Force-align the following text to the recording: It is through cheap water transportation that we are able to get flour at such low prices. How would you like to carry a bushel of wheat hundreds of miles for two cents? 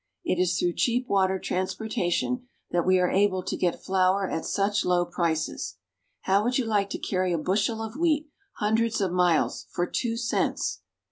It 0.25 0.39
is 0.41 0.57
through 0.57 0.73
cheap 0.73 1.07
water 1.07 1.37
transportation 1.37 2.47
that 2.71 2.87
we 2.87 2.97
are 2.97 3.11
able 3.11 3.43
to 3.43 3.55
get 3.55 3.83
flour 3.83 4.27
at 4.27 4.45
such 4.45 4.83
low 4.83 5.05
prices. 5.05 5.77
How 6.21 6.43
would 6.43 6.57
you 6.57 6.65
like 6.65 6.89
to 6.89 6.97
carry 6.97 7.31
a 7.33 7.37
bushel 7.37 7.83
of 7.83 7.95
wheat 7.95 8.27
hundreds 8.53 8.99
of 8.99 9.11
miles 9.11 9.67
for 9.69 9.85
two 9.85 10.17
cents? 10.17 10.81